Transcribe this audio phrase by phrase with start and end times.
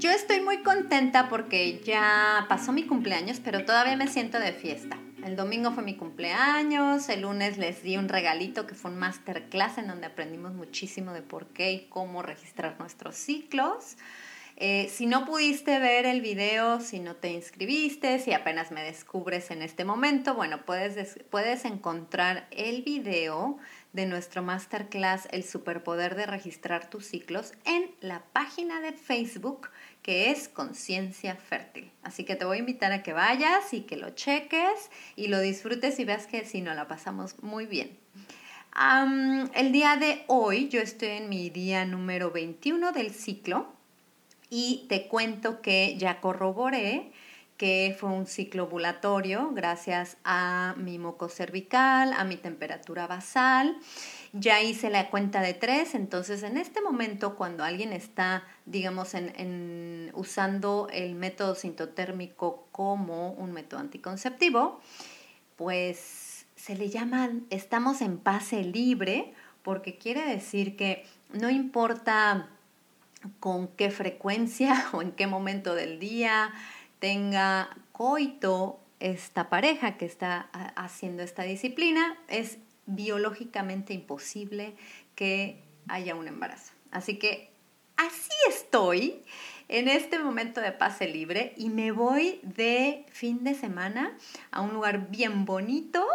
[0.00, 4.96] Yo estoy muy contenta porque ya pasó mi cumpleaños, pero todavía me siento de fiesta.
[5.22, 9.76] El domingo fue mi cumpleaños, el lunes les di un regalito que fue un masterclass
[9.76, 13.98] en donde aprendimos muchísimo de por qué y cómo registrar nuestros ciclos.
[14.56, 19.50] Eh, si no pudiste ver el video, si no te inscribiste, si apenas me descubres
[19.50, 23.58] en este momento, bueno, puedes, puedes encontrar el video
[23.92, 29.68] de nuestro masterclass El superpoder de registrar tus ciclos en la página de Facebook
[30.02, 31.90] que es Conciencia Fértil.
[32.02, 35.40] Así que te voy a invitar a que vayas y que lo cheques y lo
[35.40, 37.98] disfrutes y veas que si no la pasamos muy bien.
[39.54, 43.72] el día de hoy yo estoy en mi día número 21 del ciclo
[44.48, 47.12] y te cuento que ya corroboré
[47.60, 53.76] que fue un ciclo ovulatorio gracias a mi moco cervical, a mi temperatura basal.
[54.32, 60.10] Ya hice la cuenta de tres, entonces en este momento cuando alguien está, digamos, en,
[60.14, 64.80] usando el método sintotérmico como un método anticonceptivo,
[65.56, 72.48] pues se le llaman, estamos en pase libre, porque quiere decir que no importa
[73.38, 76.54] con qué frecuencia o en qué momento del día,
[77.00, 84.74] tenga coito esta pareja que está haciendo esta disciplina, es biológicamente imposible
[85.14, 86.72] que haya un embarazo.
[86.90, 87.50] Así que
[87.96, 89.22] así estoy
[89.68, 94.16] en este momento de pase libre y me voy de fin de semana
[94.50, 96.06] a un lugar bien bonito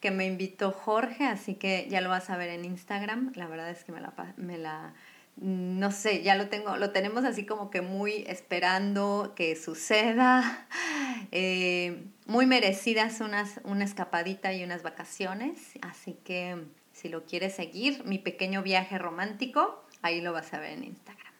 [0.00, 3.32] que me invitó Jorge, así que ya lo vas a ver en Instagram.
[3.34, 4.94] La verdad es que me la, me la
[5.36, 10.66] no sé, ya lo tengo, lo tenemos así como que muy esperando que suceda,
[11.32, 18.04] eh, muy merecidas unas, una escapadita y unas vacaciones, así que si lo quieres seguir,
[18.04, 21.32] mi pequeño viaje romántico, ahí lo vas a ver en Instagram.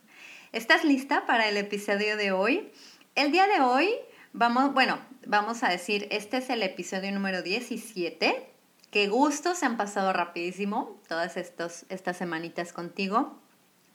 [0.53, 2.73] ¿Estás lista para el episodio de hoy?
[3.15, 3.95] El día de hoy
[4.33, 8.51] vamos, bueno, vamos a decir, este es el episodio número 17.
[8.91, 13.41] Qué gusto, se han pasado rapidísimo todas estos, estas semanitas contigo.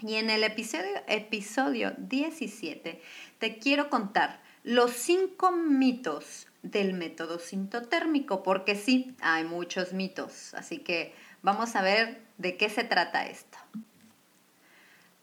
[0.02, 3.02] Y en el episodio, episodio 17
[3.38, 10.78] te quiero contar los cinco mitos del método sintotérmico, porque sí, hay muchos mitos, así
[10.78, 13.58] que vamos a ver de qué se trata esto.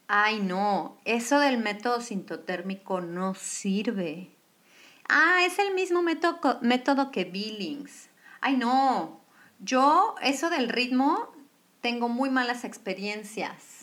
[0.07, 4.29] Ay, no, eso del método sintotérmico no sirve.
[5.09, 8.09] Ah, es el mismo método, método que Billings.
[8.41, 9.21] Ay, no,
[9.59, 11.33] yo eso del ritmo
[11.81, 13.76] tengo muy malas experiencias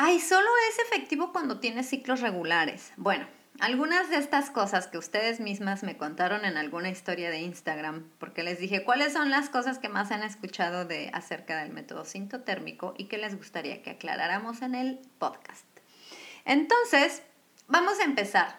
[0.00, 2.92] Ay, solo es efectivo cuando tienes ciclos regulares.
[2.96, 3.26] Bueno,
[3.58, 8.44] algunas de estas cosas que ustedes mismas me contaron en alguna historia de Instagram, porque
[8.44, 12.94] les dije cuáles son las cosas que más han escuchado de acerca del método sintotérmico
[12.96, 15.66] y que les gustaría que aclaráramos en el podcast.
[16.44, 17.24] Entonces,
[17.66, 18.56] vamos a empezar.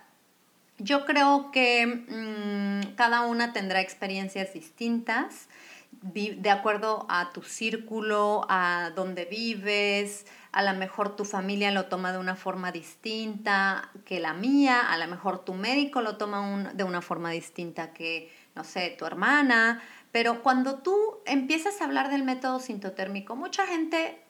[0.78, 5.48] Yo creo que mm, cada una tendrá experiencias distintas
[6.02, 12.12] de acuerdo a tu círculo, a dónde vives, a lo mejor tu familia lo toma
[12.12, 16.84] de una forma distinta que la mía, a lo mejor tu médico lo toma de
[16.84, 19.82] una forma distinta que, no sé, tu hermana,
[20.12, 24.24] pero cuando tú empiezas a hablar del método sintotérmico, mucha gente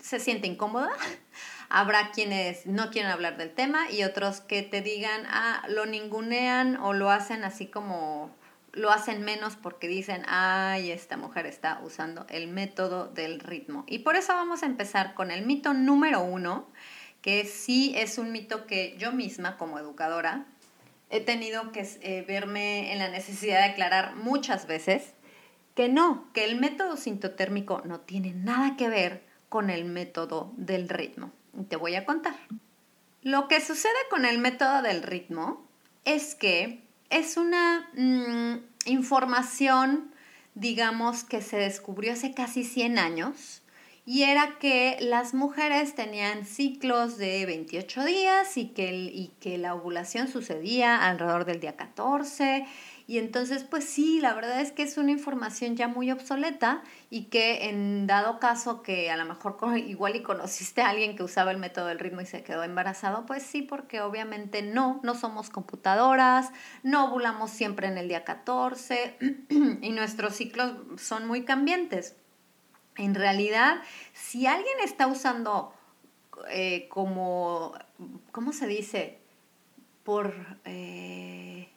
[0.00, 0.90] se siente incómoda.
[1.68, 6.76] Habrá quienes no quieren hablar del tema y otros que te digan, ah, lo ningunean
[6.76, 8.30] o lo hacen así como
[8.76, 13.84] lo hacen menos porque dicen, ay, esta mujer está usando el método del ritmo.
[13.88, 16.68] Y por eso vamos a empezar con el mito número uno,
[17.22, 20.46] que sí es un mito que yo misma como educadora
[21.10, 25.14] he tenido que eh, verme en la necesidad de aclarar muchas veces,
[25.74, 30.88] que no, que el método sintotérmico no tiene nada que ver con el método del
[30.88, 31.32] ritmo.
[31.58, 32.34] Y te voy a contar.
[33.22, 35.66] Lo que sucede con el método del ritmo
[36.04, 40.12] es que es una, mm, información,
[40.54, 43.62] digamos, que se descubrió hace casi 100 años
[44.06, 49.74] y era que las mujeres tenían ciclos de 28 días y que, y que la
[49.74, 52.64] ovulación sucedía alrededor del día 14.
[53.08, 57.26] Y entonces, pues sí, la verdad es que es una información ya muy obsoleta y
[57.26, 61.52] que en dado caso que a lo mejor igual y conociste a alguien que usaba
[61.52, 65.50] el método del ritmo y se quedó embarazado, pues sí, porque obviamente no, no somos
[65.50, 66.50] computadoras,
[66.82, 69.16] no ovulamos siempre en el día 14
[69.82, 72.16] y nuestros ciclos son muy cambiantes.
[72.96, 73.82] En realidad,
[74.14, 75.72] si alguien está usando
[76.50, 77.74] eh, como,
[78.32, 79.18] ¿cómo se dice?
[80.02, 81.68] Por, eh,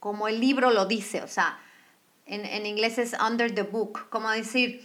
[0.00, 1.58] como el libro lo dice, o sea,
[2.26, 4.84] en, en inglés es under the book, como decir,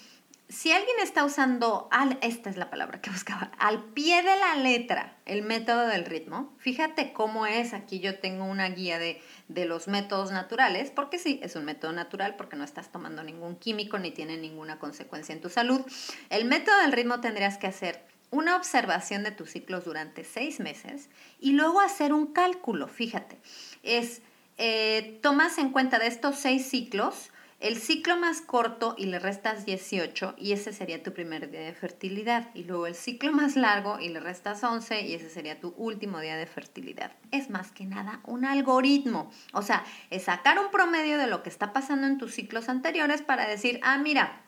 [0.52, 4.56] si alguien está usando, al, esta es la palabra que buscaba, al pie de la
[4.56, 9.66] letra el método del ritmo, fíjate cómo es, aquí yo tengo una guía de, de,
[9.66, 13.98] los métodos naturales, porque sí, es un método natural, porque no estás tomando ningún químico
[13.98, 15.82] ni tiene ninguna consecuencia en tu salud.
[16.30, 21.10] El método del ritmo tendrías que hacer una observación de tus ciclos durante seis meses
[21.40, 23.40] y luego hacer un cálculo, fíjate,
[23.84, 24.22] es,
[24.64, 29.66] eh, tomas en cuenta de estos seis ciclos, el ciclo más corto y le restas
[29.66, 32.50] 18 y ese sería tu primer día de fertilidad.
[32.54, 36.20] Y luego el ciclo más largo y le restas 11 y ese sería tu último
[36.20, 37.12] día de fertilidad.
[37.32, 39.32] Es más que nada un algoritmo.
[39.52, 43.24] O sea, es sacar un promedio de lo que está pasando en tus ciclos anteriores
[43.24, 44.44] para decir, ah, mira,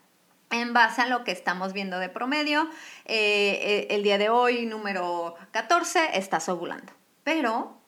[0.51, 2.69] en base a lo que estamos viendo de promedio,
[3.05, 6.93] eh, eh, el día de hoy, número 14, estás ovulando.
[7.23, 7.82] Pero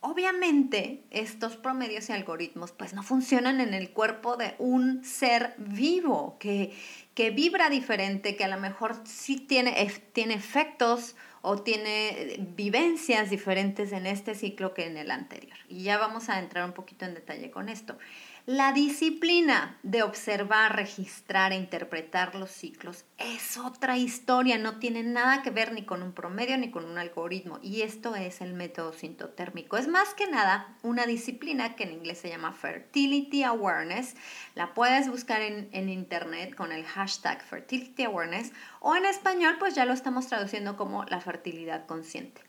[0.00, 6.36] obviamente estos promedios y algoritmos pues no funcionan en el cuerpo de un ser vivo
[6.38, 6.72] que,
[7.14, 13.92] que vibra diferente, que a lo mejor sí tiene, tiene efectos o tiene vivencias diferentes
[13.92, 15.56] en este ciclo que en el anterior.
[15.68, 17.96] Y ya vamos a entrar un poquito en detalle con esto.
[18.48, 25.42] La disciplina de observar, registrar e interpretar los ciclos es otra historia, no tiene nada
[25.42, 28.94] que ver ni con un promedio ni con un algoritmo y esto es el método
[28.94, 29.76] sintotérmico.
[29.76, 34.16] Es más que nada una disciplina que en inglés se llama Fertility Awareness.
[34.54, 39.74] La puedes buscar en, en internet con el hashtag Fertility Awareness o en español pues
[39.74, 42.40] ya lo estamos traduciendo como la fertilidad consciente.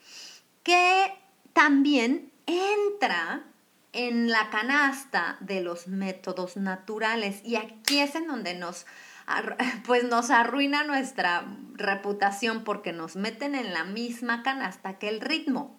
[0.62, 1.12] Que
[1.52, 3.49] también entra
[3.92, 7.40] en la canasta de los métodos naturales.
[7.44, 8.86] Y aquí es en donde nos,
[9.86, 11.44] pues nos arruina nuestra
[11.74, 15.76] reputación porque nos meten en la misma canasta que el ritmo.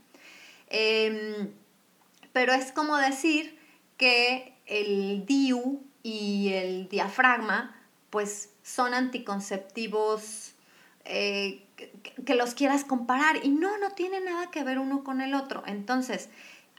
[0.67, 1.51] Em,
[2.33, 3.59] pero es como decir
[3.97, 7.77] que el DIU y el diafragma
[8.09, 10.53] pues son anticonceptivos
[11.05, 11.91] eh, que,
[12.25, 15.63] que los quieras comparar y no, no tiene nada que ver uno con el otro.
[15.65, 16.29] Entonces,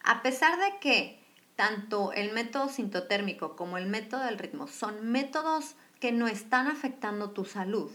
[0.05, 1.22] a pesar de que
[1.63, 7.31] tanto el método sintotérmico como el método del ritmo son métodos que no están afectando
[7.31, 7.89] tu salud.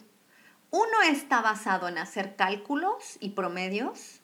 [0.72, 4.22] Uno está basado en hacer cálculos y promedios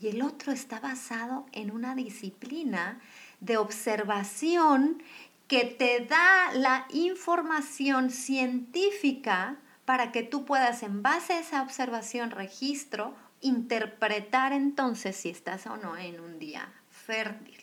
[0.00, 3.00] y el otro está basado en una disciplina
[3.38, 5.00] de observación
[5.46, 12.32] que te da la información científica para que tú puedas en base a esa observación,
[12.32, 17.59] registro, interpretar entonces si estás o no en un día fértil.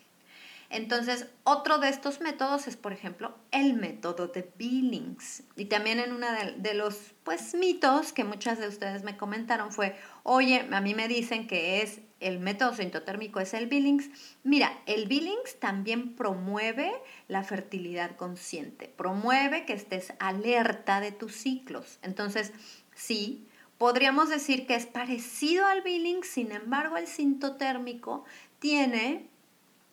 [0.69, 5.43] Entonces, otro de estos métodos es, por ejemplo, el método de Billings.
[5.55, 6.27] Y también en uno
[6.57, 11.07] de, los pues, mitos que muchas de ustedes me comentaron fue, oye, a mí me
[11.07, 14.09] dicen que es el método sintotérmico es el Billings.
[14.43, 16.91] Mira, el Billings también promueve
[17.27, 21.99] la fertilidad consciente, promueve que estés alerta de tus ciclos.
[22.01, 22.51] Entonces,
[22.95, 28.25] sí, podríamos decir que es parecido al Billings, sin embargo, el sintotérmico
[28.59, 29.29] tiene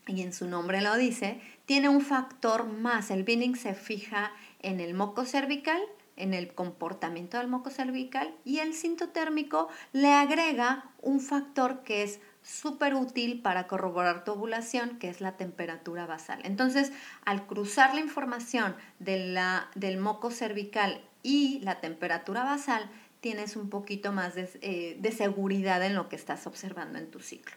[0.07, 3.11] y en su nombre lo dice, tiene un factor más.
[3.11, 5.81] El Binning se fija en el moco cervical,
[6.17, 12.21] en el comportamiento del moco cervical y el sintotérmico le agrega un factor que es
[12.43, 16.41] súper útil para corroborar tu ovulación, que es la temperatura basal.
[16.45, 16.93] Entonces,
[17.25, 22.91] al cruzar la información de la, del moco cervical y la temperatura basal,
[23.25, 27.21] tienes un poquito más de, eh, de seguridad en lo que estás observando en tu
[27.21, 27.57] ciclo.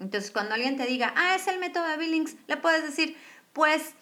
[0.00, 3.16] Entonces, cuando alguien te diga, ah, es el método de Billings, le puedes decir,
[3.54, 3.94] pues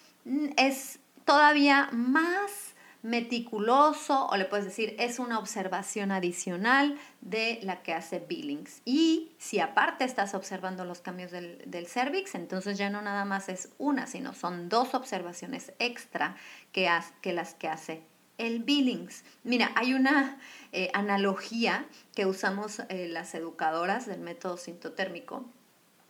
[0.57, 7.93] es todavía más meticuloso o le puedes decir es una observación adicional de la que
[7.93, 8.81] hace Billings.
[8.83, 13.47] Y si aparte estás observando los cambios del, del cervix, entonces ya no nada más
[13.47, 16.35] es una, sino son dos observaciones extra
[16.73, 16.89] que,
[17.21, 18.10] que las que hace
[18.41, 19.23] el Billings.
[19.43, 20.39] Mira, hay una
[20.71, 25.45] eh, analogía que usamos eh, las educadoras del método sintotérmico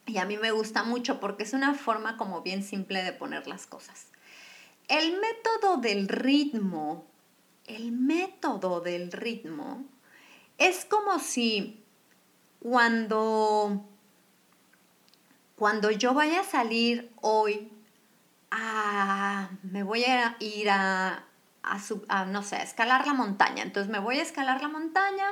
[0.05, 3.47] y a mí me gusta mucho porque es una forma como bien simple de poner
[3.47, 4.07] las cosas.
[4.87, 7.05] el método del ritmo,
[7.65, 9.85] el método del ritmo
[10.57, 11.83] es como si
[12.59, 13.83] cuando,
[15.55, 17.71] cuando yo vaya a salir hoy,
[19.63, 21.25] me voy a ir a,
[21.63, 23.63] a, no sé, a escalar la montaña.
[23.63, 25.27] Entonces me voy a escalar la montaña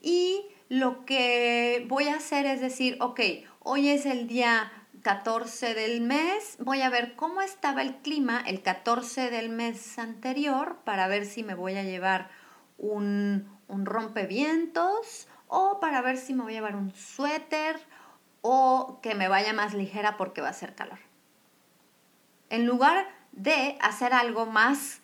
[0.00, 3.20] y lo que voy a hacer es decir, ok,
[3.60, 8.62] hoy es el día 14 del mes, voy a ver cómo estaba el clima el
[8.62, 12.30] 14 del mes anterior para ver si me voy a llevar
[12.78, 17.78] un, un rompevientos o para ver si me voy a llevar un suéter
[18.40, 20.98] o que me vaya más ligera porque va a ser calor.
[22.50, 25.00] En lugar de hacer algo más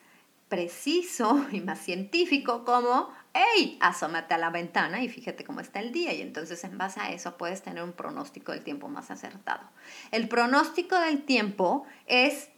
[0.51, 3.79] preciso y más científico como ¡Ey!
[3.81, 7.13] Asómate a la ventana y fíjate cómo está el día y entonces en base a
[7.13, 9.63] eso puedes tener un pronóstico del tiempo más acertado.
[10.11, 12.49] El pronóstico del tiempo es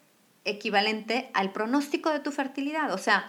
[0.44, 3.28] equivalente al pronóstico de tu fertilidad, o sea,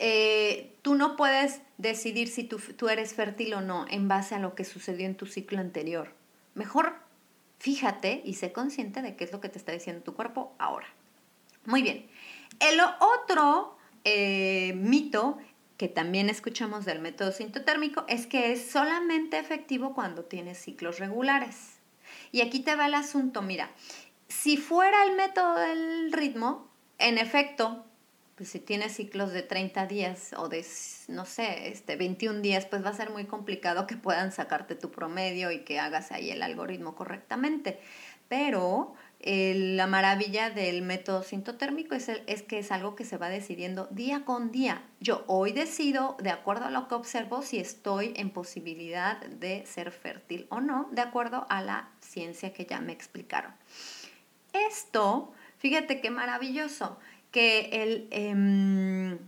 [0.00, 4.40] eh, tú no puedes decidir si tú, tú eres fértil o no en base a
[4.40, 6.12] lo que sucedió en tu ciclo anterior.
[6.54, 6.94] Mejor
[7.58, 10.88] fíjate y sé consciente de qué es lo que te está diciendo tu cuerpo ahora.
[11.66, 12.10] Muy bien.
[12.58, 15.38] El otro eh, mito
[15.76, 21.78] que también escuchamos del método sintotérmico es que es solamente efectivo cuando tienes ciclos regulares.
[22.32, 23.70] Y aquí te va el asunto, mira,
[24.28, 27.84] si fuera el método del ritmo, en efecto,
[28.36, 30.64] pues si tienes ciclos de 30 días o de,
[31.08, 34.90] no sé, este, 21 días, pues va a ser muy complicado que puedan sacarte tu
[34.90, 37.80] promedio y que hagas ahí el algoritmo correctamente.
[38.28, 43.86] Pero la maravilla del método sintotérmico es, es que es algo que se va decidiendo
[43.90, 44.82] día con día.
[45.00, 49.90] Yo hoy decido, de acuerdo a lo que observo, si estoy en posibilidad de ser
[49.92, 53.52] fértil o no, de acuerdo a la ciencia que ya me explicaron.
[54.54, 56.98] Esto, fíjate qué maravilloso,
[57.30, 59.18] que el, em,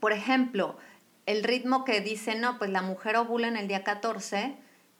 [0.00, 0.76] por ejemplo,
[1.26, 4.56] el ritmo que dice, no, pues la mujer ovula en el día 14,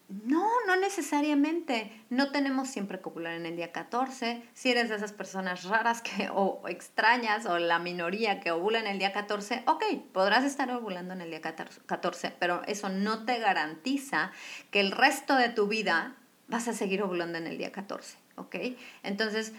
[0.08, 1.90] no, no necesariamente.
[2.10, 4.42] No tenemos siempre que ovular en el día 14.
[4.54, 8.86] Si eres de esas personas raras que, o extrañas o la minoría que ovula en
[8.86, 13.38] el día 14, ok, podrás estar ovulando en el día 14, pero eso no te
[13.38, 14.30] garantiza
[14.70, 16.16] que el resto de tu vida
[16.48, 18.56] vas a seguir ovulando en el día 14, ok.
[19.02, 19.52] Entonces,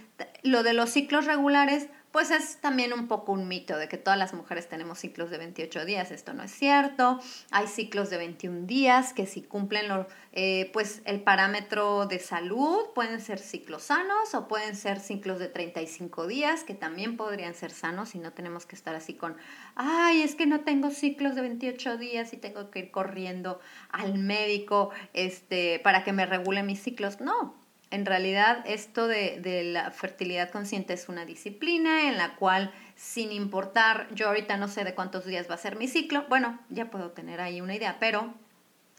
[0.43, 4.17] lo de los ciclos regulares, pues es también un poco un mito de que todas
[4.17, 6.11] las mujeres tenemos ciclos de 28 días.
[6.11, 7.19] Esto no es cierto.
[7.51, 12.79] Hay ciclos de 21 días que si cumplen lo, eh, pues el parámetro de salud
[12.95, 17.71] pueden ser ciclos sanos o pueden ser ciclos de 35 días que también podrían ser
[17.71, 19.35] sanos y no tenemos que estar así con,
[19.75, 23.59] ay, es que no tengo ciclos de 28 días y tengo que ir corriendo
[23.89, 27.19] al médico este, para que me regule mis ciclos.
[27.19, 33.31] No, en realidad esto de, la fertilidad consciente es una disciplina en la cual sin
[33.31, 36.89] importar, yo ahorita no sé de cuántos días va a ser mi ciclo, bueno, ya
[36.89, 38.33] puedo tener ahí una idea, pero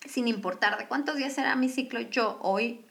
[0.06, 2.84] sin importar de cuántos días será mi ciclo, yo hoy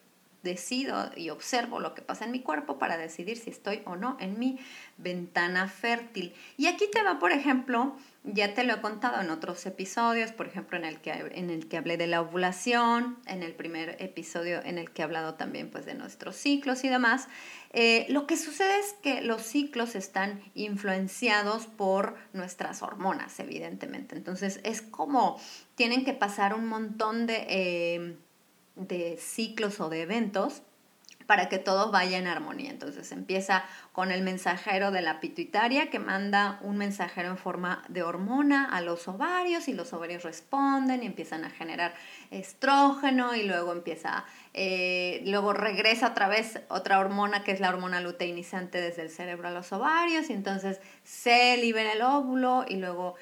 [0.44, 4.18] decido y observo lo que pasa en mi cuerpo para decidir si estoy o no
[4.20, 4.60] en mi
[4.98, 6.34] ventana fértil.
[6.58, 10.48] Y aquí te va, por ejemplo, ya te lo he contado en otros episodios, por
[10.48, 14.62] ejemplo, en el que, en el que hablé de la ovulación, en el primer episodio
[14.64, 17.28] en el que he hablado también pues, de nuestros ciclos y demás.
[17.72, 24.16] Eh, lo que sucede es que los ciclos están influenciados por nuestras hormonas, evidentemente.
[24.16, 25.40] Entonces, es como
[25.76, 27.46] tienen que pasar un montón de...
[27.50, 28.18] Eh,
[28.78, 30.62] de ciclos o de eventos
[31.28, 32.72] para que todo vaya en armonía.
[32.72, 38.02] Entonces empieza con el mensajero de la pituitaria que manda un mensajero en forma de
[38.02, 41.94] hormona a los ovarios y los ovarios responden y empiezan a generar
[42.32, 48.00] estrógeno y luego empieza, eh, luego regresa otra vez otra hormona que es la hormona
[48.00, 53.16] luteinizante desde el cerebro a los ovarios y entonces se libera el óvulo y luego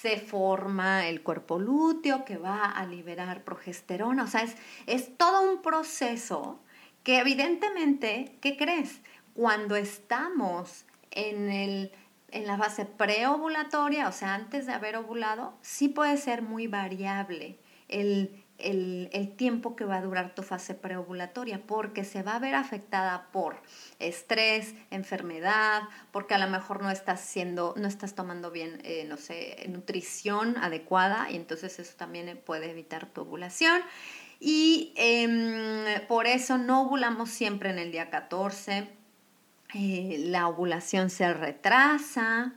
[0.00, 4.24] se forma el cuerpo lúteo que va a liberar progesterona.
[4.24, 6.60] O sea, es, es todo un proceso
[7.02, 9.00] que evidentemente, ¿qué crees?
[9.34, 11.92] Cuando estamos en, el,
[12.30, 17.58] en la fase preovulatoria, o sea, antes de haber ovulado, sí puede ser muy variable
[17.88, 22.54] el, el, tiempo que va a durar tu fase preovulatoria, porque se va a ver
[22.54, 23.62] afectada por
[23.98, 29.16] estrés, enfermedad, porque a lo mejor no estás siendo, no estás tomando bien, eh, no
[29.16, 33.80] sé, nutrición adecuada, y entonces eso también puede evitar tu ovulación.
[34.40, 38.88] Y em, por eso no ovulamos siempre en el día 14.
[39.74, 42.54] Eh, la ovulación se retrasa,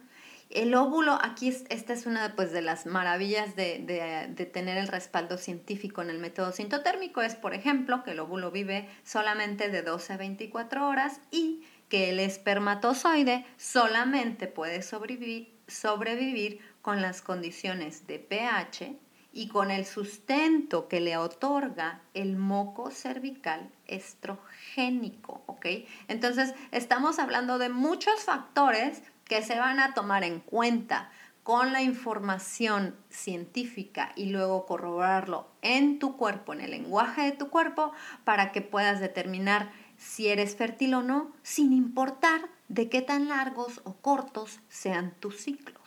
[0.53, 6.01] el óvulo, aquí esta es una pues, de las maravillas de, tener el respaldo científico
[6.01, 10.17] en el método sintotérmico, es por ejemplo que el óvulo vive solamente de 12 a
[10.17, 18.95] 24 horas y que el espermatozoide solamente puede sobrevivir, sobrevivir con las condiciones de pH
[19.33, 25.65] y con el sustento que le otorga el moco cervical estrogénico, ¿ok?
[26.07, 31.09] Entonces, estamos hablando de muchos factores que se van a tomar en cuenta
[31.43, 37.47] con la información científica y luego corroborarlo en tu cuerpo, en el lenguaje de tu
[37.47, 37.93] cuerpo,
[38.25, 43.79] para que puedas determinar si eres fértil o no, sin importar de qué tan largos
[43.85, 45.79] o cortos sean tus ciclos.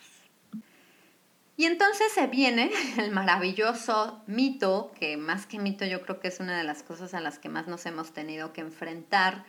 [1.55, 6.39] Y entonces se viene el maravilloso mito, que más que mito yo creo que es
[6.39, 9.45] una de las cosas a las que más nos hemos tenido que enfrentar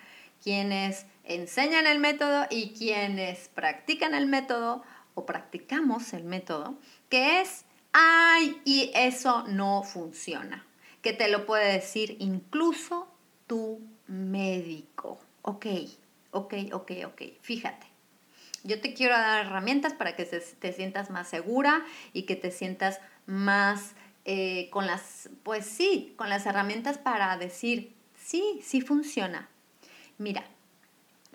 [0.47, 4.85] quienes enseñan el método y quienes practican el método
[5.15, 10.65] o practicamos el método, que es, ay, y eso no funciona,
[11.03, 13.09] que te lo puede decir incluso
[13.49, 15.19] tu médico.
[15.43, 15.67] Ok,
[16.31, 17.89] ok, ok, ok, fíjate.
[18.63, 23.01] Yo te quiero dar herramientas para que te sientas más segura y que te sientas
[23.27, 29.49] más eh, con las, pues sí, con las herramientas para decir, sí, sí funciona.
[30.19, 30.45] Mira,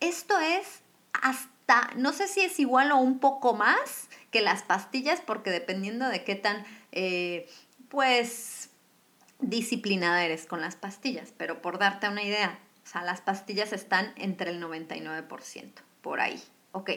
[0.00, 1.53] Esto es hasta,
[1.96, 6.24] no sé si es igual o un poco más que las pastillas, porque dependiendo de
[6.24, 7.48] qué tan, eh,
[7.88, 8.70] pues,
[9.40, 14.12] disciplinada eres con las pastillas, pero por darte una idea, o sea, las pastillas están
[14.16, 16.42] entre el 99%, por ahí.
[16.72, 16.90] Ok.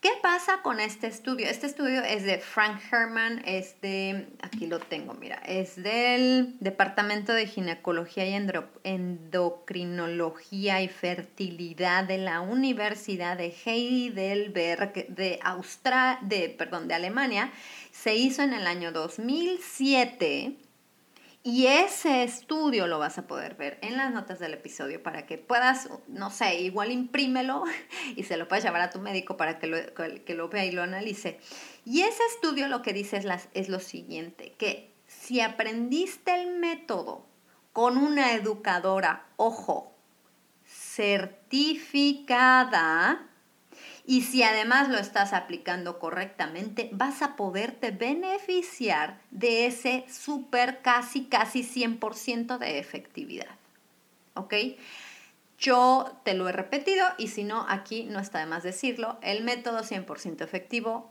[0.00, 1.48] ¿Qué pasa con este estudio?
[1.48, 7.32] Este estudio es de Frank Herman, es de, aquí lo tengo, mira, es del Departamento
[7.32, 8.34] de Ginecología y
[8.84, 17.50] Endocrinología y Fertilidad de la Universidad de Heidelberg de, Austra, de, perdón, de Alemania.
[17.90, 20.67] Se hizo en el año 2007
[21.48, 25.38] y ese estudio lo vas a poder ver en las notas del episodio para que
[25.38, 27.64] puedas, no sé, igual imprímelo
[28.16, 30.72] y se lo puedas llevar a tu médico para que lo, que lo vea y
[30.72, 31.40] lo analice.
[31.86, 33.22] Y ese estudio lo que dice
[33.54, 37.24] es lo siguiente, que si aprendiste el método
[37.72, 39.96] con una educadora, ojo,
[40.66, 43.27] certificada,
[44.06, 51.26] y si además lo estás aplicando correctamente, vas a poderte beneficiar de ese súper casi,
[51.26, 53.56] casi 100% de efectividad.
[54.34, 54.54] ¿Ok?
[55.58, 59.42] Yo te lo he repetido y si no, aquí no está de más decirlo, el
[59.42, 61.10] método 100% efectivo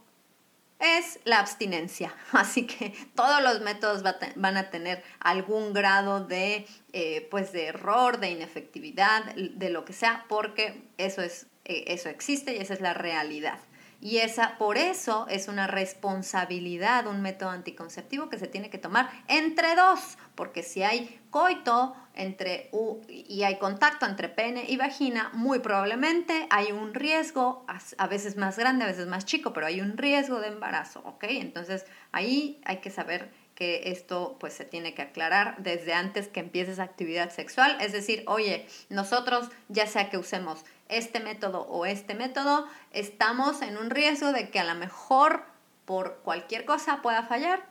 [0.80, 2.14] es la abstinencia.
[2.32, 4.04] Así que todos los métodos
[4.36, 9.94] van a tener algún grado de, eh, pues de error, de inefectividad, de lo que
[9.94, 13.60] sea, porque eso es eh, eso existe y esa es la realidad.
[14.00, 19.10] Y esa, por eso es una responsabilidad, un método anticonceptivo que se tiene que tomar
[19.28, 22.70] entre dos, porque si hay coito entre
[23.08, 27.66] y hay contacto entre pene y vagina, muy probablemente hay un riesgo,
[27.98, 31.24] a veces más grande, a veces más chico, pero hay un riesgo de embarazo, ¿ok?
[31.30, 36.42] Entonces ahí hay que saber que esto pues se tiene que aclarar desde antes que
[36.42, 42.14] empieces actividad sexual, es decir, oye, nosotros ya sea que usemos este método o este
[42.14, 45.44] método, estamos en un riesgo de que a lo mejor
[45.86, 47.66] por cualquier cosa pueda fallar,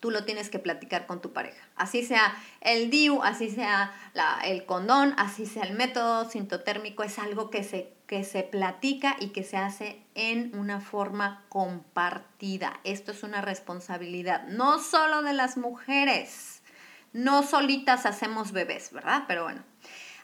[0.00, 1.66] tú lo tienes que platicar con tu pareja.
[1.76, 3.92] Así sea el DIU, así sea
[4.44, 9.28] el condón, así sea el método sintotérmico, es algo que se, que se platica y
[9.28, 12.80] que se hace en una forma compartida.
[12.84, 16.62] Esto es una responsabilidad, no solo de las mujeres,
[17.12, 19.24] no solitas hacemos bebés, ¿verdad?
[19.26, 19.62] Pero bueno,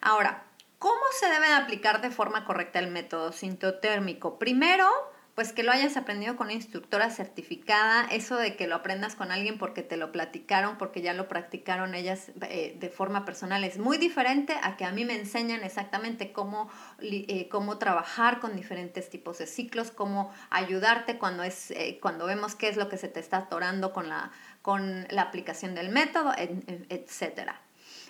[0.01, 0.45] ahora,
[0.85, 4.39] ¿Cómo se debe aplicar de forma correcta el método sintotérmico?
[4.39, 4.87] Primero,
[5.35, 9.33] pues que lo hayas aprendido con una instructora certificada, eso de que lo aprendas con
[9.33, 13.79] alguien porque te lo platicaron, porque ya lo practicaron ellas eh, de forma personal, es
[13.79, 16.71] muy diferente a que a mí me enseñan exactamente cómo,
[17.01, 22.55] eh, cómo trabajar con diferentes tipos de ciclos, cómo ayudarte cuando, es, eh, cuando vemos
[22.55, 24.31] qué es lo que se te está atorando con la,
[24.63, 27.64] con la aplicación del método, etcétera.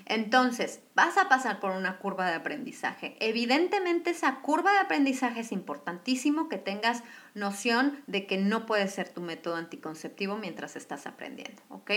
[0.06, 3.16] Entonces, vas a pasar por una curva de aprendizaje.
[3.20, 7.02] Evidentemente, esa curva de aprendizaje es importantísimo que tengas
[7.34, 11.90] noción de que no puede ser tu método anticonceptivo mientras estás aprendiendo, ¿ok?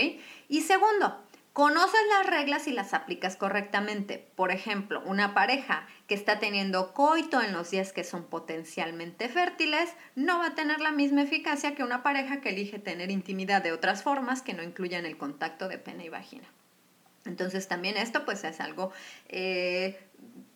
[0.48, 1.22] Y segundo,
[1.58, 4.30] Conoces las reglas y las aplicas correctamente.
[4.36, 9.92] Por ejemplo, una pareja que está teniendo coito en los días que son potencialmente fértiles
[10.14, 13.72] no va a tener la misma eficacia que una pareja que elige tener intimidad de
[13.72, 16.46] otras formas que no incluyan el contacto de pene y vagina.
[17.28, 18.90] Entonces también esto pues es algo
[19.28, 20.00] eh,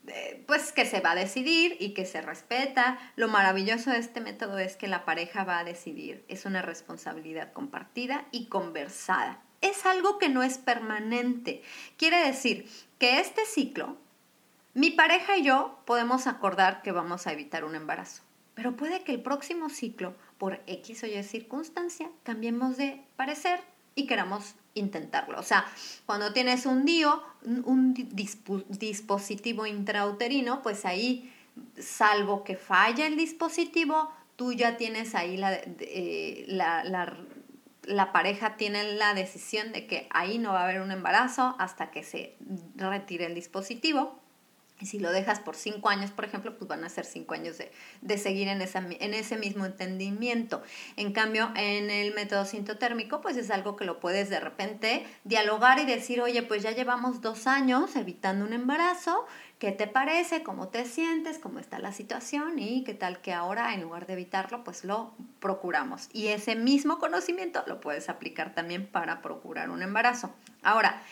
[0.09, 2.99] eh, pues que se va a decidir y que se respeta.
[3.15, 6.25] Lo maravilloso de este método es que la pareja va a decidir.
[6.29, 11.63] Es una responsabilidad compartida y conversada es algo que no es permanente.
[11.97, 13.97] Quiere decir que este ciclo,
[14.75, 18.23] mi pareja y yo podemos acordar que vamos a evitar un embarazo,
[18.55, 23.61] pero puede que el próximo ciclo, por X o Y circunstancia, cambiemos de parecer
[23.95, 25.39] y queramos intentarlo.
[25.39, 25.67] O sea,
[26.07, 27.23] cuando tienes un DIO,
[27.65, 31.33] un dispositivo intrauterino, pues ahí,
[31.79, 37.15] salvo que falle el dispositivo, tú ya tienes ahí la, eh, la, la
[37.85, 41.91] la pareja tiene la decisión de que ahí no va a haber un embarazo hasta
[41.91, 42.37] que se
[42.77, 44.22] retire el dispositivo.
[44.83, 47.57] Y si lo dejas por cinco años, por ejemplo, pues van a ser cinco años
[47.57, 50.61] de, seguir en, esa, en ese mismo entendimiento.
[50.97, 55.79] En cambio, en el método sintotérmico, pues es algo que lo puedes de repente dialogar
[55.79, 59.25] y decir, oye, pues ya llevamos dos años evitando un embarazo,
[59.61, 60.43] ¿qué te parece?
[60.43, 61.39] ¿Cómo te sientes?
[61.39, 62.59] ¿Cómo está la situación?
[62.59, 66.09] Y qué tal que ahora, en lugar de evitarlo, pues lo procuramos.
[66.13, 70.35] Y ese mismo conocimiento lo puedes aplicar también para procurar un embarazo.
[70.65, 71.05] Ahora,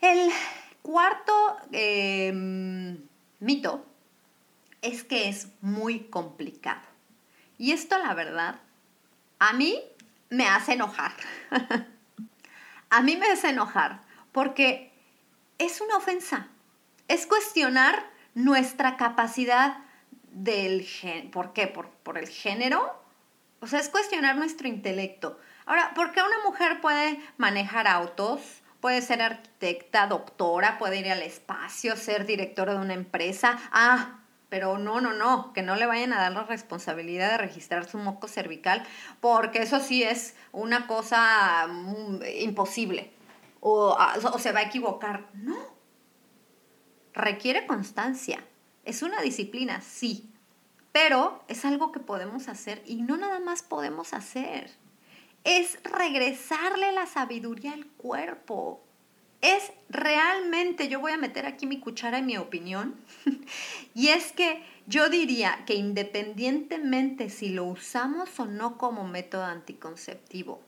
[0.00, 0.32] el
[0.84, 3.08] Cuarto em,
[3.40, 3.86] mito
[4.82, 6.82] es que es muy complicado.
[7.56, 8.56] Y esto, la verdad,
[9.38, 9.80] a mí
[10.28, 11.12] me hace enojar.
[12.90, 14.92] a mí me hace enojar porque
[15.56, 16.48] es una ofensa.
[17.08, 19.78] Es cuestionar nuestra capacidad
[20.32, 21.30] del género.
[21.30, 21.66] ¿Por qué?
[21.66, 23.02] ¿Por, ¿Por el género?
[23.60, 25.40] O sea, es cuestionar nuestro intelecto.
[25.64, 28.60] Ahora, ¿por qué una mujer puede manejar autos?
[28.84, 33.58] Puede ser arquitecta, doctora, puede ir al espacio, ser directora de una empresa.
[33.72, 34.20] Ah,
[34.50, 37.96] pero no, no, no, que no le vayan a dar la responsabilidad de registrar su
[37.96, 38.86] moco cervical,
[39.22, 43.10] porque eso sí es una cosa mm, imposible
[43.60, 45.30] o, ah, o se va a equivocar.
[45.32, 45.56] No,
[47.14, 48.44] requiere constancia.
[48.84, 50.30] Es una disciplina, sí,
[50.92, 54.70] pero es algo que podemos hacer y no nada más podemos hacer
[55.44, 58.82] es regresarle la sabiduría al cuerpo.
[59.42, 62.96] Es realmente, yo voy a meter aquí mi cuchara en mi opinión,
[63.94, 70.62] y es que yo diría que independientemente si lo usamos o no como método anticonceptivo,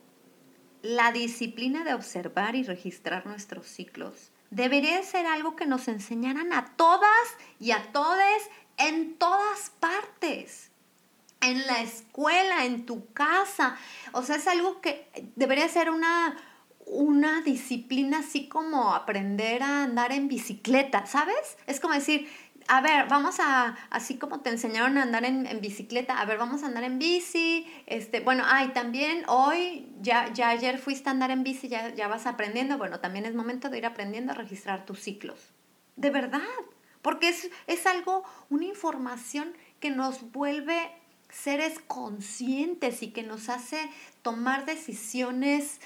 [0.83, 6.75] la disciplina de observar y registrar nuestros ciclos debería ser algo que nos enseñaran a
[6.75, 7.09] todas
[7.59, 8.19] y a todos
[8.77, 10.71] en todas partes
[11.41, 13.77] en la escuela, en tu casa.
[14.11, 16.37] O sea, es algo que debería ser una,
[16.85, 21.57] una disciplina así como aprender a andar en bicicleta, ¿sabes?
[21.67, 22.27] Es como decir,
[22.67, 26.63] a ver, vamos a, así como te enseñaron a andar en, bicicleta, a ver, vamos
[26.63, 31.31] a andar en bici, este, bueno, ay, también hoy, ya, ya ayer fuiste a andar
[31.31, 34.85] en bici, ya, ya vas aprendiendo, bueno, también es momento de ir aprendiendo a registrar
[34.85, 35.53] tus ciclos.
[35.95, 36.41] De verdad,
[37.01, 40.91] porque es, es algo, una información que nos vuelve
[41.29, 43.89] seres conscientes y que nos hace
[44.21, 45.79] tomar decisiones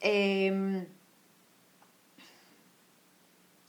[0.00, 0.86] em,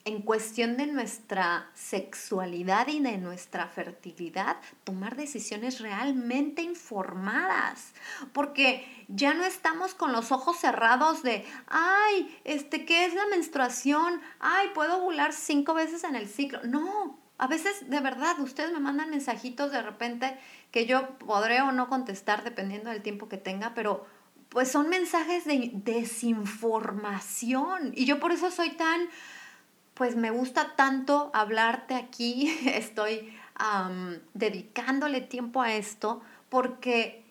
[0.06, 7.94] en cuestión de nuestra sexualidad y de nuestra fertilidad, tomar decisiones realmente informadas,
[8.34, 14.20] porque ya no estamos con los ojos cerrados de, ay, este, ¿qué es la menstruación?
[14.40, 16.64] Ay, puedo ovular cinco veces en el ciclo.
[16.64, 20.38] No, a veces, de verdad, ustedes me mandan mensajitos de repente
[20.72, 24.06] que yo podré o no contestar dependiendo del tiempo que tenga, pero
[24.50, 27.94] pues son mensajes de desinformación.
[27.96, 29.08] Y yo por eso soy tan,
[29.94, 33.34] pues me gusta tanto hablarte aquí, estoy
[34.34, 37.24] dedicándole tiempo a esto, porque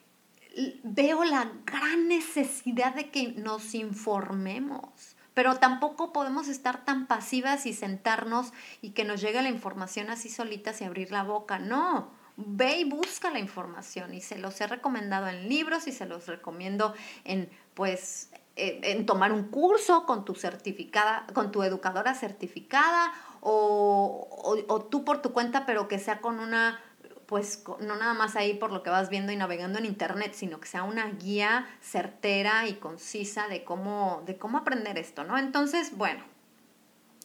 [0.85, 7.73] veo la gran necesidad de que nos informemos pero tampoco podemos estar tan pasivas y
[7.73, 11.61] sentarnos y que nos llegue la información así solitas y abrir la boca.
[11.61, 16.07] No, ve y busca la información y se los he recomendado en libros y se
[16.07, 23.13] los recomiendo en pues en tomar un curso con tu certificada, con tu educadora certificada
[23.41, 24.27] o,
[24.67, 26.81] o tú por tu cuenta, pero que sea con una
[27.29, 30.61] pues no nada más ahí por lo que vas viendo y navegando en internet, sino
[30.61, 35.37] que sea una guía certera y concisa de cómo, de cómo aprender esto, ¿no?
[35.39, 36.25] Entonces, bueno,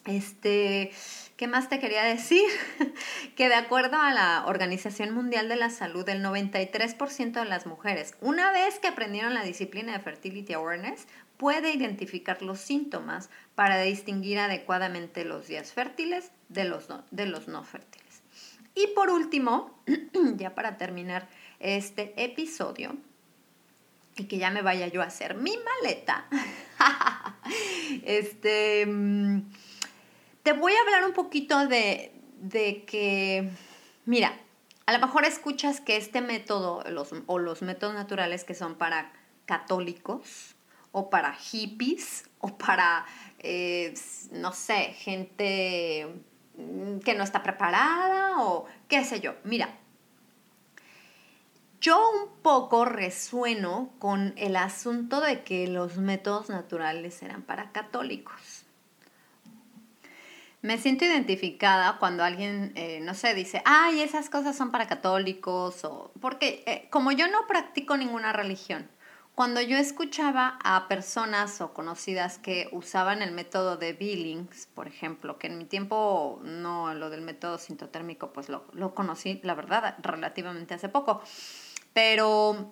[0.06, 0.92] Este,
[1.38, 2.44] ¿qué más te quería decir?
[3.38, 8.16] que de acuerdo a la Organización Mundial de la Salud, el 93% de las mujeres,
[8.20, 14.40] una vez que aprendieron la disciplina de Fertility Awareness, puede identificar los síntomas para distinguir
[14.40, 18.03] adecuadamente los días fértiles de los de los no fértiles.
[18.76, 19.80] Y por último,
[20.38, 21.28] ya para terminar
[21.60, 22.96] este episodio,
[24.16, 26.28] y que ya me vaya yo a hacer mi maleta,
[28.04, 29.42] este, mm,
[30.44, 32.12] te voy a hablar un poquito de,
[32.88, 33.50] que,
[34.06, 34.40] mira,
[34.86, 39.14] a lo mejor escuchas que este método los, o los métodos naturales que son para
[39.46, 40.56] católicos
[40.92, 43.06] o para hippies o para,
[43.40, 43.94] eh,
[44.32, 46.08] no sé, gente
[47.04, 49.36] que no está preparada o qué sé yo.
[49.44, 49.70] Mira,
[51.82, 58.64] yo un poco resueno con el asunto de que los métodos naturales eran para católicos.
[60.62, 65.84] Me siento identificada cuando alguien, eh, no sé, dice, ay, esas cosas son para católicos,
[65.84, 68.88] o porque eh, como yo no practico ninguna religión,
[69.36, 75.40] cuando yo escuchaba a personas o conocidas que usaban el método de Billings, por ejemplo,
[75.40, 79.96] que en mi tiempo no, lo del método sintotérmico, pues lo, lo conocí, la verdad,
[80.02, 81.22] relativamente hace poco.
[81.94, 82.72] Pero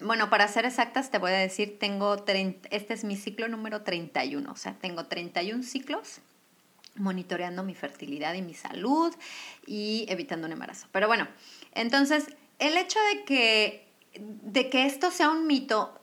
[0.00, 3.82] bueno, para ser exactas, te voy a decir, tengo 30, este es mi ciclo número
[3.82, 6.20] 31, o sea, tengo 31 ciclos
[6.96, 9.14] monitoreando mi fertilidad y mi salud
[9.66, 10.88] y evitando un embarazo.
[10.92, 11.28] Pero bueno,
[11.74, 12.26] entonces,
[12.58, 15.98] el hecho de que, de que esto sea un mito,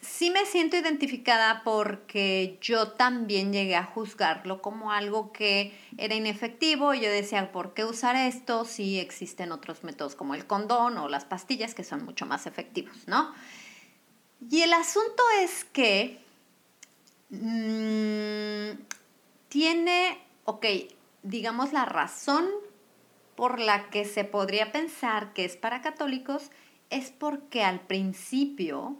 [0.00, 6.94] sí me siento identificada porque yo también llegué a juzgarlo como algo que era inefectivo
[6.94, 11.08] y yo decía, ¿por qué usar esto si existen otros métodos como el condón o
[11.08, 13.34] las pastillas que son mucho más efectivos, ¿no?
[14.50, 16.20] Y el asunto es que
[17.30, 18.78] mm,
[19.48, 20.66] tiene, ok,
[21.22, 22.46] digamos la razón
[23.36, 26.50] por la que se podría pensar que es para católicos
[26.90, 28.96] es porque al principio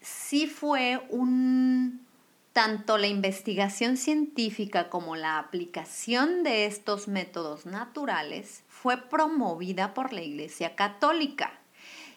[0.00, 2.06] sí fue un
[2.52, 10.22] tanto la investigación científica como la aplicación de estos métodos naturales fue promovida por la
[10.22, 11.52] Iglesia Católica.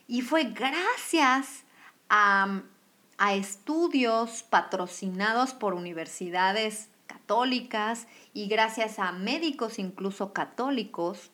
[0.08, 1.66] Y fue gracias
[2.08, 2.62] a,
[3.18, 11.32] a estudios patrocinados por universidades católicas y gracias a médicos incluso católicos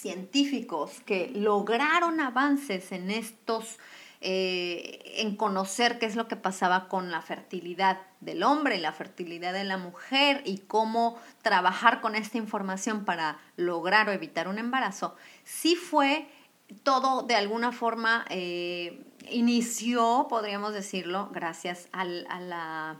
[0.00, 3.78] científicos que lograron avances en estos
[4.20, 8.92] eh, en conocer qué es lo que pasaba con la fertilidad del hombre y la
[8.92, 14.58] fertilidad de la mujer y cómo trabajar con esta información para lograr o evitar un
[14.58, 16.26] embarazo, sí fue
[16.82, 22.98] todo de alguna forma eh, inició, podríamos decirlo, gracias a la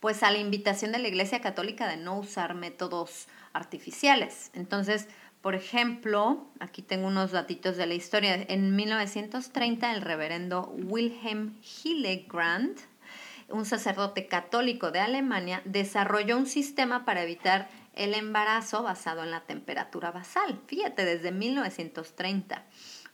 [0.00, 4.50] pues a la invitación de la Iglesia Católica de no usar métodos artificiales.
[4.54, 5.08] Entonces,
[5.46, 8.34] por ejemplo, aquí tengo unos datitos de la historia.
[8.48, 12.76] En 1930, el reverendo Wilhelm Hillegrand,
[13.50, 19.42] un sacerdote católico de Alemania, desarrolló un sistema para evitar el embarazo basado en la
[19.42, 20.60] temperatura basal.
[20.66, 22.64] Fíjate, desde 1930.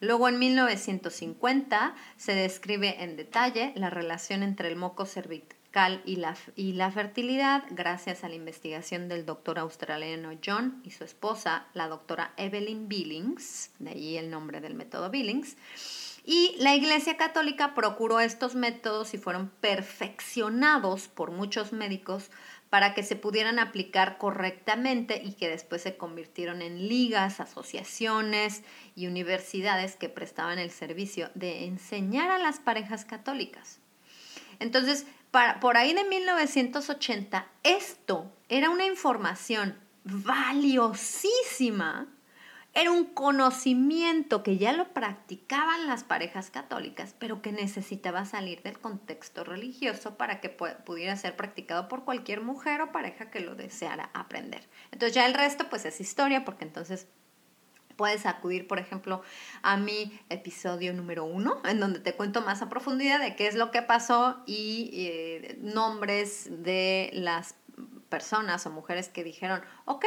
[0.01, 5.62] Luego en 1950 se describe en detalle la relación entre el moco cervical
[6.05, 11.03] y la, y la fertilidad gracias a la investigación del doctor australiano John y su
[11.03, 15.57] esposa, la doctora Evelyn Billings, de ahí el nombre del método Billings.
[16.25, 22.31] Y la Iglesia Católica procuró estos métodos y fueron perfeccionados por muchos médicos
[22.69, 28.63] para que se pudieran aplicar correctamente y que después se convirtieron en ligas, asociaciones
[28.95, 33.81] y universidades que prestaban el servicio de enseñar a las parejas católicas.
[34.59, 35.07] Entonces,
[35.61, 42.09] por ahí de 1980, esto era una información valiosísima,
[42.75, 48.79] era un conocimiento que ya lo practicaban las parejas católicas, pero que necesitaba salir del
[48.79, 54.11] contexto religioso para que pudiera ser practicado por cualquier mujer o pareja que lo deseara
[54.15, 54.67] aprender.
[54.91, 57.09] Entonces ya el resto pues es historia, porque entonces
[57.97, 59.23] Puedes acudir, por ejemplo,
[59.63, 63.55] a mi episodio número uno, en donde te cuento más a profundidad de qué es
[63.55, 67.55] lo que pasó y eh, nombres de las
[68.09, 70.05] personas o mujeres que dijeron, ok,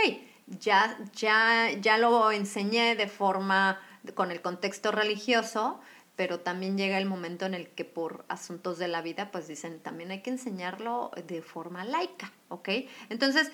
[0.47, 3.79] ya, ya, ya lo enseñé de forma,
[4.13, 5.79] con el contexto religioso,
[6.15, 9.79] pero también llega el momento en el que por asuntos de la vida, pues dicen,
[9.79, 12.69] también hay que enseñarlo de forma laica, ¿ok?
[13.09, 13.51] Entonces,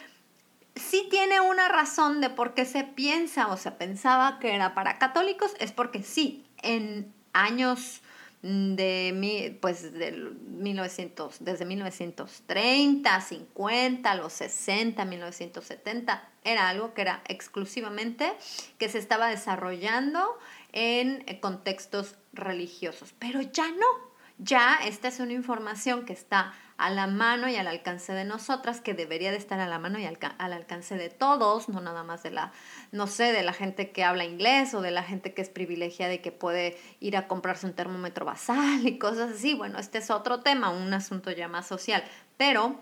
[0.75, 4.97] sí tiene una razón de por qué se piensa o se pensaba que era para
[4.97, 8.01] católicos, es porque sí, en años
[8.41, 17.21] de mi, pues del 1900, desde 1930, 50, los 60, 1970, era algo que era
[17.27, 18.33] exclusivamente
[18.79, 20.39] que se estaba desarrollando
[20.71, 24.10] en contextos religiosos, pero ya no,
[24.43, 28.81] ya esta es una información que está a la mano y al alcance de nosotras,
[28.81, 32.23] que debería de estar a la mano y al, alcance de todos, no nada más
[32.23, 32.51] de la,
[32.91, 36.15] no sé, de la gente que habla inglés o de la gente que es privilegiada
[36.15, 39.53] y que puede ir a comprarse un termómetro basal y cosas así.
[39.53, 42.03] Bueno, este es otro tema, un asunto ya más social,
[42.37, 42.79] pero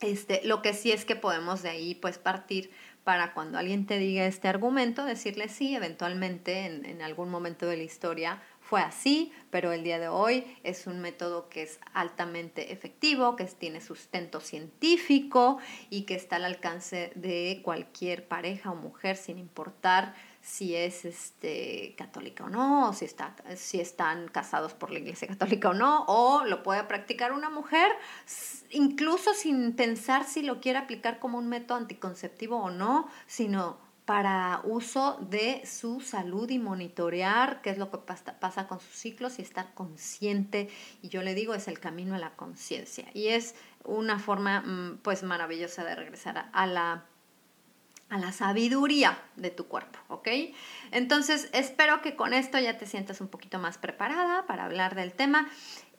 [0.00, 2.70] este, lo que sí es que podemos de ahí pues partir
[3.04, 7.78] para cuando alguien te diga este argumento, decirle sí, eventualmente en, en algún momento de
[7.78, 12.70] la historia fue así, pero el día de hoy es un método que es altamente
[12.70, 19.16] efectivo, que tiene sustento científico y que está al alcance de cualquier pareja o mujer
[19.16, 24.90] sin importar si es este, católica o no, o si, está, si están casados por
[24.90, 27.90] la iglesia católica o no, o lo puede practicar una mujer
[28.68, 34.62] incluso sin pensar si lo quiere aplicar como un método anticonceptivo o no, sino para
[34.64, 39.42] uso de su salud y monitorear qué es lo que pasa, con sus ciclos y
[39.42, 40.70] estar consciente.
[41.02, 43.04] Y yo le digo, es el camino a la conciencia.
[43.12, 47.04] Y es una forma mm, pues maravillosa de regresar a, la
[48.08, 50.28] a la sabiduría de tu cuerpo, ¿ok?
[50.90, 55.12] Entonces, espero que con esto ya te sientas un poquito más preparada para hablar del
[55.12, 55.50] tema.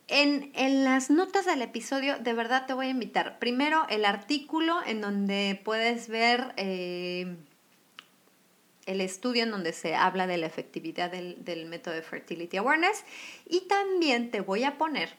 [0.08, 3.38] En, en, las notas del episodio, de verdad te voy a invitar.
[3.38, 7.38] Primero, el artículo en donde puedes ver eh,
[8.90, 13.06] el estudio en donde se habla de la efectividad del, método de Fertility Awareness.
[13.48, 15.14] Y también te voy a poner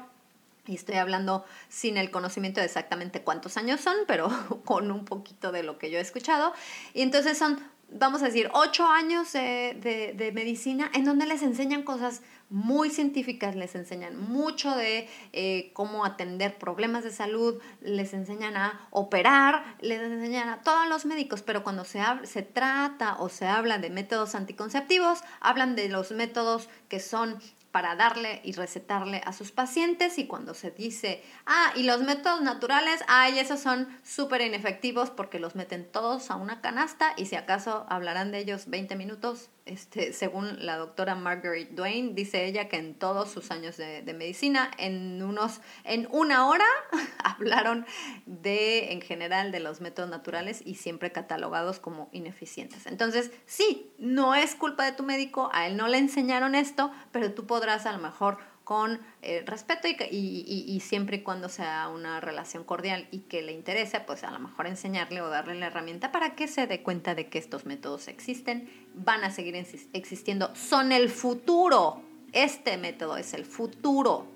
[0.67, 4.29] Y estoy hablando sin el conocimiento de exactamente cuántos años son, pero
[4.65, 6.53] con un poquito de lo que yo he escuchado.
[6.93, 11.83] Y entonces son, vamos a decir, ocho años de, de medicina en donde les enseñan
[11.83, 18.55] cosas muy científicas, les enseñan mucho de eh, cómo atender problemas de salud, les enseñan
[18.55, 23.47] a operar, les enseñan a todos los médicos, pero cuando se, se trata o se
[23.47, 27.39] habla de métodos anticonceptivos, hablan de los métodos que son
[27.75, 32.41] para darle y recetarle a sus pacientes y cuando se dice, ah, y los métodos
[32.41, 37.35] naturales, ay, esos son súper inefectivos porque los meten todos a una canasta y si
[37.35, 42.77] acaso hablarán de ellos 20 minutos, este, según la doctora Margaret Dwayne, dice ella que
[42.77, 46.65] en todos sus años de, medicina, en, unos, en una hora,
[47.23, 47.85] hablaron
[48.27, 52.85] de, en general, de los métodos naturales y siempre catalogados como ineficientes.
[52.85, 57.33] Entonces, sí, no es culpa de tu médico, a él no le enseñaron esto, pero
[57.33, 62.63] tú podrás a lo mejor con eh, respeto y, siempre y cuando sea una relación
[62.63, 66.35] cordial y que le interese, pues a lo mejor enseñarle o darle la herramienta para
[66.35, 69.55] que se dé cuenta de que estos métodos existen, van a seguir
[69.93, 72.01] existiendo, son el futuro.
[72.33, 74.27] Este método es el futuro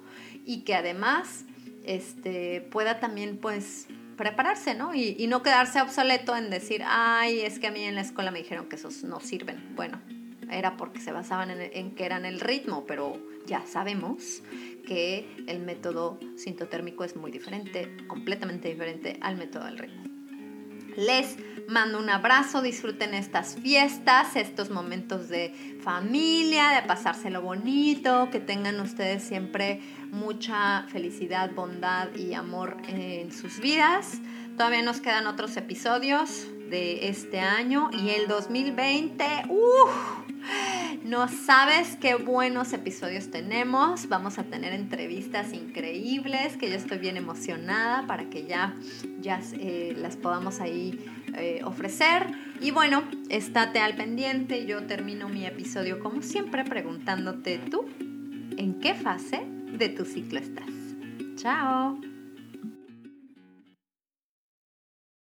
[0.46, 1.44] y que además
[1.84, 4.94] este, pueda también pues prepararse, ¿no?
[4.94, 8.30] Y, y no quedarse obsoleto en decir, ay, es que a mí en la escuela
[8.30, 9.76] me dijeron que esos no sirven.
[9.76, 10.00] Bueno,
[10.50, 14.42] era porque se basaban en, que eran el ritmo, pero ya sabemos
[14.86, 20.04] que el método sintotérmico es muy diferente, completamente diferente al método del ritmo.
[20.98, 21.38] Les
[21.68, 28.80] mando un abrazo, disfruten estas fiestas, estos momentos de familia, de pasárselo bonito, que tengan
[28.80, 29.80] ustedes siempre
[30.12, 34.20] mucha felicidad, bondad y amor en sus vidas.
[34.58, 40.20] Todavía nos quedan otros episodios de este año y el 2020, uff,
[41.04, 44.08] no sabes qué buenos episodios tenemos.
[44.10, 48.76] Vamos a tener entrevistas increíbles que yo estoy bien emocionada para que ya,
[49.20, 51.06] ya eh, las podamos ahí
[51.36, 52.28] eh, ofrecer.
[52.62, 54.66] Y bueno, estate al pendiente.
[54.66, 57.86] Yo termino mi episodio como siempre preguntándote tú,
[58.58, 59.42] ¿en qué fase
[59.78, 60.70] de tu ciclo estás?
[61.36, 62.09] Chao.